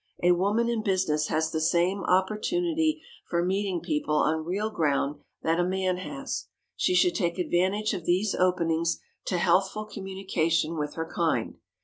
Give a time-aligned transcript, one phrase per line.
[0.23, 5.59] A woman in business has the same opportunity for meeting people on real ground that
[5.59, 6.47] a man has.
[6.75, 11.59] She should take advantage of these openings to healthful communication with her kind.